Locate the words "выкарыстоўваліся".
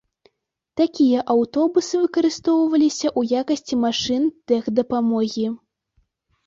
2.05-3.07